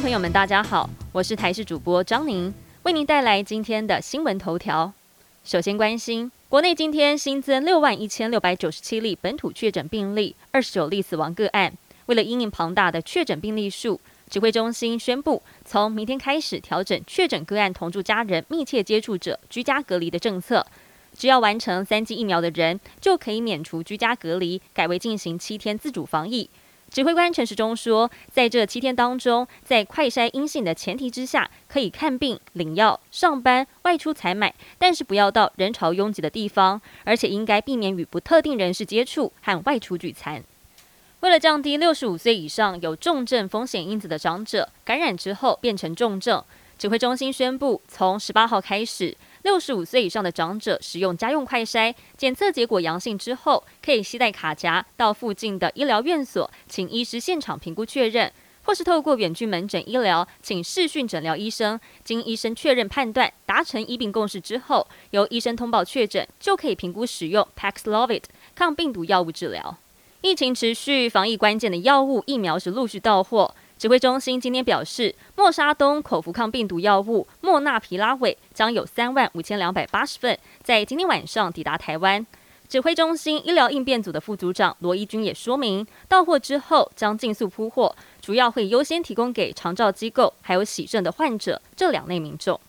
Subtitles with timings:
[0.00, 2.52] 朋友们，大家好，我是台视主播张宁，
[2.84, 4.90] 为您带来今天的新闻头条。
[5.44, 11.74] 首先关心，国内今天新增六万一千六百九十七例本土确诊病例，二十九例死亡个案。
[12.06, 14.00] 为了因应庞大的确诊病例数，
[14.30, 20.66] 指挥中心宣布，从明天开始调整确诊个案同住家人、密切接触者居家隔离的政策。
[21.14, 26.48] 只要完成三剂疫苗的人，就可以免除居家隔离，改为进行七天自主防疫。
[26.90, 40.42] 指挥官陈时中说，在这七天当中，在快筛阴性的前提之下，可以看病、领药、上班、外出采买，但是不要到人潮拥挤的地方，而且应该避免与不特定人士接触和外出聚餐。
[41.20, 46.42] 为了降低六十五岁以上有重症风险因子的长者感染之后变成重症，
[46.76, 49.16] 指挥中心宣布，从十八号开始。
[49.42, 58.30] 六十五岁以上的长者使用家用快筛检测结果阳性之后，可以携带卡夹到附近的医疗院所，请医师现场评估确认，
[58.64, 69.78] 或是透过远距门诊医疗，请视讯诊疗医生，经医生确认判断，达成医病共识之后，由医生通报确诊，就可以评估使用 Paxlovid 抗病毒药物治疗。
[70.20, 73.54] 疫情持续，防疫关键的药物疫苗是陆续到货。
[73.80, 82.26] 指挥中心今天表示，莫沙东口服抗病毒药物莫纳皮拉韦将有三万五千两百八十份，在今天晚上抵达台湾。
[82.68, 92.60] 指挥中心医疗应变组的副组长罗一军也说明，到货之后将尽速铺货，主要会优先提供给长照机构还有喜症的患者这两类民众。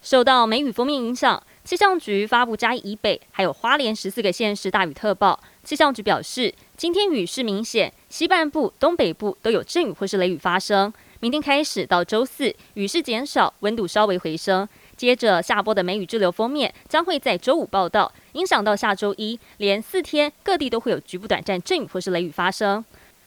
[0.00, 5.38] 受到梅雨封面影响，气象局发布嘉义以北还有花莲十四个县市大雨特报。
[5.62, 10.90] 气象局表示，今天雨势明显，西半部、东北部都有阵雨或是雷雨发生。
[11.20, 14.66] 明天开始到周四，雨势减少，温度稍微回升。
[14.96, 22.82] 接着下波的梅雨滞留封面将会在周五报道，影响到下周一，连四天各地都会有局部短暂阵雨或是雷雨发生。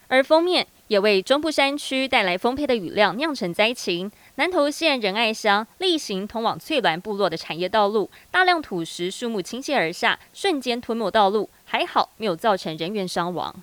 [0.07, 4.12] 而封面也为中部山区带来丰沛的雨量，酿成灾情。
[4.35, 11.50] 南投县仁爱乡例行通往翠峦部落的产业道路，大量土石树木倾泻而下，瞬间吞没道路。
[11.66, 13.56] 还好没有造成人员伤亡。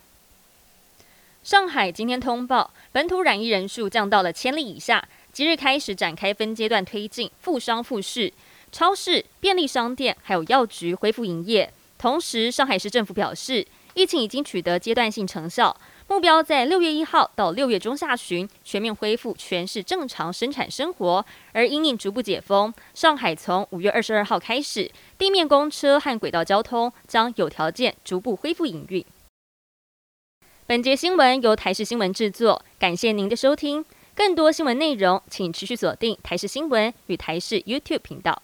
[1.45, 5.07] 上海今天通报，本土染疫人数降到了千例以下。
[5.33, 8.33] 即日开始展开分阶段推进复商复市，
[8.73, 11.73] 超市、便利商店还有药局恢复营业。
[11.97, 13.65] 同时，上海市政府表示，
[13.95, 15.77] 疫情已经取得阶段性成效。
[16.09, 29.05] 目标在六月一号到六月中下旬全面恢复全市正常生产生活，而因应逐步解封，上海从五月二十二号开始，地面公车和轨道交通将有条件逐步恢复营运。
[30.67, 33.85] 本节新闻由台视新闻制作，感谢您的收听。
[34.15, 38.43] 更多新闻内容，请持续锁定台视新闻与台视 YouTube 频道。